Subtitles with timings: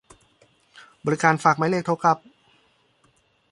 [1.05, 2.17] บริการฝากหมายเลขโทรกลับ